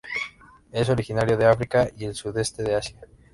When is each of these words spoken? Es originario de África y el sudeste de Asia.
Es 0.71 0.89
originario 0.89 1.37
de 1.37 1.45
África 1.45 1.87
y 1.95 2.05
el 2.05 2.15
sudeste 2.15 2.63
de 2.63 2.73
Asia. 2.73 2.97